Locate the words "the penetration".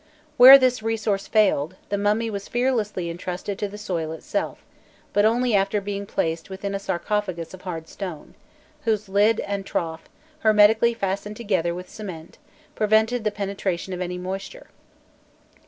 13.23-13.93